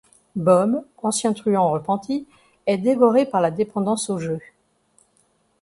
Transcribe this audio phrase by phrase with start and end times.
[0.35, 2.25] Bob, ancien truand repenti,
[2.65, 4.39] est dévoré par la dépendance au jeu.